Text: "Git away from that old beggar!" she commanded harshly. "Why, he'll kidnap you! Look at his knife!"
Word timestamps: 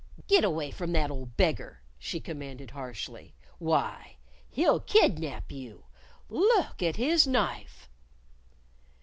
"Git 0.25 0.43
away 0.43 0.71
from 0.71 0.93
that 0.93 1.11
old 1.11 1.37
beggar!" 1.37 1.83
she 1.99 2.19
commanded 2.19 2.71
harshly. 2.71 3.35
"Why, 3.59 4.17
he'll 4.49 4.79
kidnap 4.79 5.51
you! 5.51 5.85
Look 6.27 6.81
at 6.81 6.95
his 6.95 7.27
knife!" 7.27 7.87